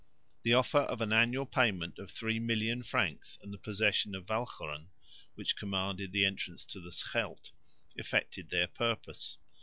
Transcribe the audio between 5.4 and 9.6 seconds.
commanded the entrance to the Scheldt, effected their purpose.